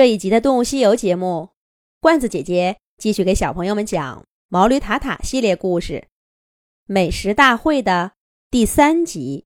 [0.00, 1.50] 这一集的《动物西游》节目，
[2.00, 5.92] 罐子姐姐继续给小朋友们讲毛驴塔塔系列故事
[6.86, 8.12] 《美食大会》的
[8.50, 9.44] 第三集。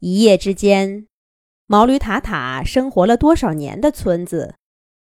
[0.00, 1.06] 一夜之间，
[1.66, 4.56] 毛驴塔塔生活了多少年的村子，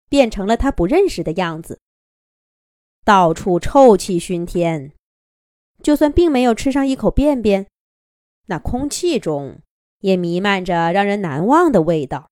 [0.08, 1.82] 变成了他不认识的样子。
[3.04, 4.94] 到处臭气熏天，
[5.82, 7.66] 就算并没有吃上一口便便，
[8.46, 9.62] 那空气中
[10.02, 12.30] 也弥漫着让人难忘的味道。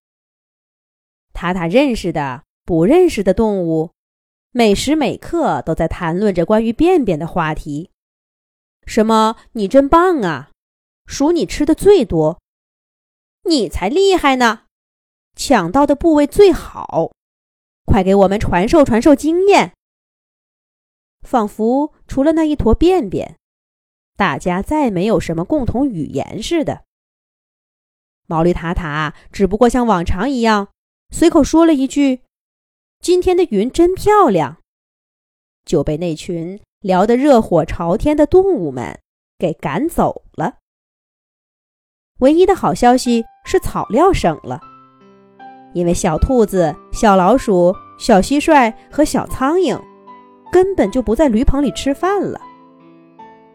[1.33, 3.91] 塔塔认识的、不认识的动物，
[4.51, 7.91] 每时每刻都在谈论着关于便便的话题。
[8.85, 9.35] 什么？
[9.53, 10.51] 你真棒啊！
[11.05, 12.39] 数你吃的最多，
[13.43, 14.63] 你才厉害呢！
[15.35, 17.11] 抢到的部位最好，
[17.85, 19.73] 快给我们传授传授经验。
[21.21, 23.37] 仿佛除了那一坨便便，
[24.15, 26.83] 大家再没有什么共同语言似的。
[28.27, 30.72] 毛驴塔塔只不过像往常一样。
[31.13, 32.21] 随口说了一句
[32.99, 34.57] ：“今天的云真漂亮。”
[35.63, 38.99] 就被那群聊得热火朝天的动物们
[39.37, 40.55] 给赶走了。
[42.21, 44.59] 唯一的好消息是草料省了，
[45.75, 49.79] 因为小兔子、小老鼠、小蟋蟀和小苍蝇
[50.51, 52.41] 根本就不在驴棚里吃饭了。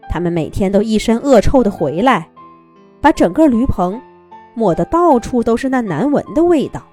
[0.09, 2.31] 它们每天都一身恶臭的回来，
[3.01, 4.01] 把整个驴棚
[4.55, 6.89] 抹得到处都是那难闻的味道。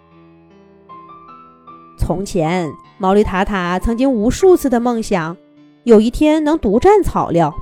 [1.97, 5.35] 从前，毛驴塔塔曾经无数次的梦想，
[5.83, 7.53] 有一天能独占草料。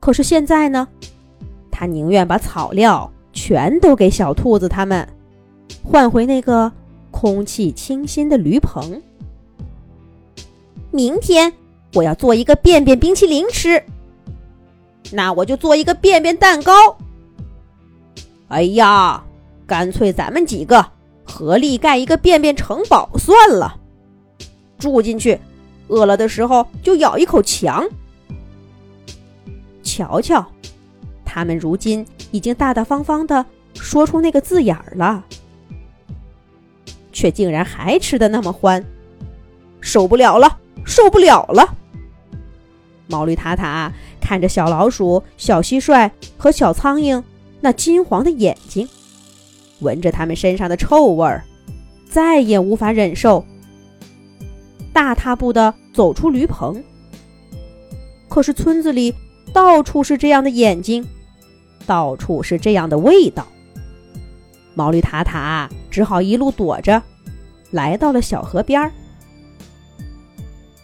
[0.00, 0.88] 可是现在呢，
[1.70, 5.08] 他宁愿把草料全都给小兔子他们，
[5.84, 6.72] 换回那个
[7.10, 9.00] 空气清新的驴棚。
[10.90, 11.52] 明天
[11.94, 13.82] 我要做一个便便冰淇淋吃，
[15.12, 16.72] 那我就做一个便便蛋糕。
[18.48, 19.22] 哎呀，
[19.66, 20.84] 干脆咱们几个。
[21.32, 23.80] 合力盖一个便便城堡算了，
[24.78, 25.40] 住进去，
[25.88, 27.88] 饿了的时候就咬一口墙。
[29.82, 30.46] 瞧瞧，
[31.24, 35.24] 他们如今已经大大方方的说出那个字眼儿了，
[37.12, 38.84] 却竟然还吃的那么欢，
[39.80, 41.76] 受不了了，受不了了！
[43.06, 43.90] 毛驴塔塔
[44.20, 47.22] 看着小老鼠、小蟋蟀和小苍蝇
[47.62, 48.86] 那金黄的眼睛。
[49.82, 51.44] 闻着他们身上的臭味儿，
[52.08, 53.44] 再也无法忍受。
[54.92, 56.82] 大踏步的走出驴棚。
[58.28, 59.14] 可是村子里
[59.52, 61.06] 到处是这样的眼睛，
[61.86, 63.46] 到处是这样的味道。
[64.74, 67.02] 毛驴塔塔只好一路躲着，
[67.70, 68.90] 来到了小河边儿。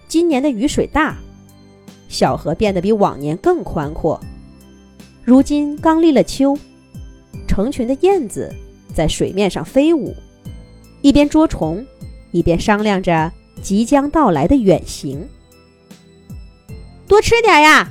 [0.07, 1.17] 今年的雨水大，
[2.09, 4.21] 小河变得比往年更宽阔。
[5.25, 6.57] 如今刚立了秋，
[7.47, 8.55] 成群的燕子。
[8.99, 10.13] 在水面上飞舞，
[11.03, 11.87] 一边捉虫，
[12.33, 13.31] 一边商量着
[13.63, 15.25] 即将到来的远行。
[17.07, 17.89] 多吃点呀！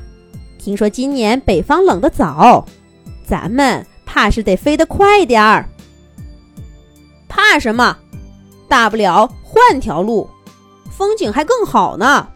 [0.60, 2.66] 听说今年北方冷得早，
[3.26, 5.70] 咱们怕是得飞得快点儿。
[7.30, 7.98] 怕什么？
[8.68, 10.30] 大不了换条路，
[10.92, 12.28] 风景还更好呢。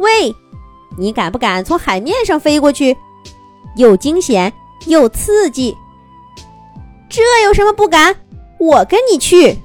[0.00, 0.34] 喂，
[0.98, 2.96] 你敢不敢从海面上飞过去？
[3.76, 4.52] 又惊险
[4.88, 5.76] 又刺激。
[7.52, 8.16] 有什么不敢？
[8.58, 9.58] 我跟你去，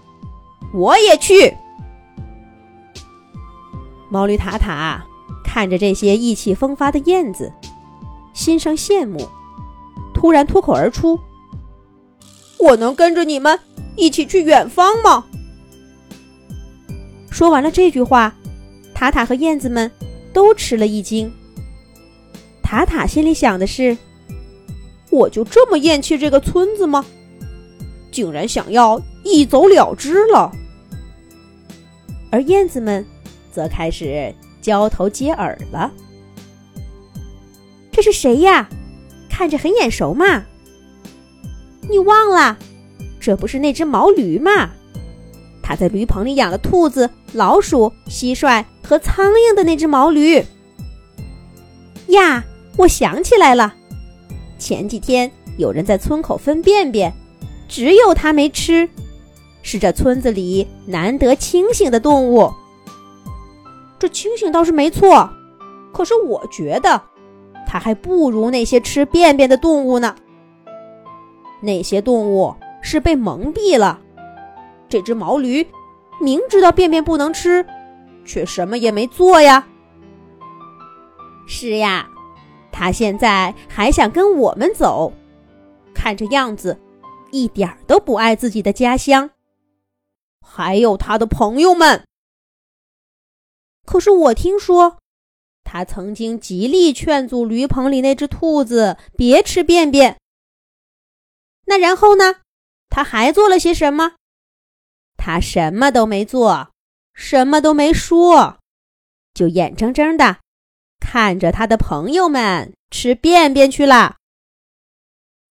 [0.74, 1.56] 我也去。
[4.10, 5.06] 毛驴塔塔
[5.42, 7.50] 看着这些意气风发的燕子，
[8.34, 9.26] 心生羡慕，
[10.14, 11.18] 突然脱口而出
[12.60, 13.58] ：“我能跟着你们
[13.96, 15.24] 一起去远方吗？”
[17.32, 18.36] 说完了这句话，
[18.94, 19.90] 塔塔和燕子们
[20.34, 21.32] 都吃了一惊。
[22.62, 23.98] 塔塔心里想的是
[25.10, 27.06] ：“我就这么厌弃这个村子吗？”
[28.12, 30.52] 竟然想要一走了之了，
[32.32, 33.06] 而燕子们
[33.52, 35.92] 则开始交头接耳了。
[37.92, 38.70] 这是谁呀？
[39.30, 40.46] 看着很眼熟嘛。
[41.90, 42.58] 你忘了，
[43.20, 44.72] 这不是那只毛驴吗？
[45.62, 50.44] 他在驴棚里养了兔子、老鼠、蟋蟀和苍蝇的那只毛驴。
[52.08, 52.44] 呀，
[52.78, 53.76] 我想起来了，
[54.58, 57.14] 前几天有人在村口分便便。
[57.68, 58.90] 只有它没吃，
[59.62, 62.52] 是这村子里难得清醒的动物。
[64.00, 65.30] 这清醒倒是没错，
[65.92, 67.02] 可是我觉得，
[67.68, 70.16] 它还不如那些吃便便的动物呢。
[71.60, 74.00] 那些动物是被蒙蔽了，
[74.88, 75.66] 这只毛驴
[76.22, 77.66] 明知道便便不能吃，
[78.24, 79.68] 却什么也没做呀。
[81.48, 82.08] 是呀，
[82.72, 85.12] 它现在还想跟我们走，
[85.94, 86.80] 看这样子。
[87.32, 89.32] 一点都不爱自己的家乡，
[90.42, 92.06] 还有他的朋友们。
[93.86, 95.00] 可是我听说，
[95.64, 100.18] 他曾经极力劝阻驴棚里那只兔子别吃便便。
[101.66, 102.42] 那然后呢？
[102.90, 104.16] 他还做了些什么？
[105.18, 106.72] 他什么都没做，
[107.14, 108.60] 什么都没说，
[109.34, 110.40] 就眼睁睁的
[111.00, 114.16] 看着他的朋友们吃便便去了。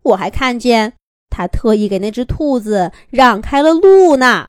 [0.03, 0.95] 我还看见
[1.37, 4.47] 他特意给那只兔子让开了路呢。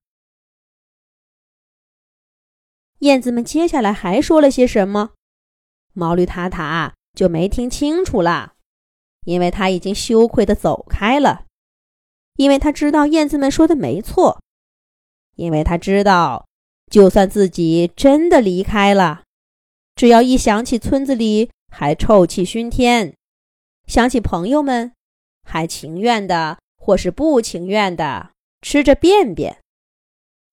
[3.00, 5.14] 燕子们接下来还说了些什么？
[5.94, 8.54] 毛驴塔塔就没听清楚了，
[9.26, 11.46] 因为他已经羞愧的走开了。
[12.36, 14.42] 因为他知道燕子们说的没错，
[15.36, 16.48] 因为他知道，
[16.92, 19.24] 就算自己真的离开了，
[19.96, 23.16] 只要一想起村子里还臭气熏天，
[23.88, 24.94] 想起朋友们
[25.44, 29.58] 还情愿的或是不情愿的吃着便便，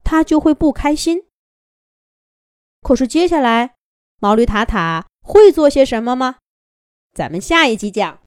[0.03, 1.27] 他就会不开心。
[2.81, 3.75] 可是接下来，
[4.19, 6.39] 毛驴塔塔会做些什么吗？
[7.13, 8.21] 咱们下一集讲。